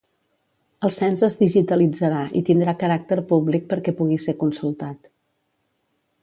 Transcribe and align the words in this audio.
El 0.87 0.93
cens 0.93 1.19
es 1.27 1.35
digitalitzarà 1.41 2.21
i 2.41 2.43
tindrà 2.47 2.75
caràcter 2.85 3.19
públic 3.33 3.69
perquè 3.75 3.95
pugui 4.01 4.19
ser 4.25 4.37
consultat. 4.45 5.07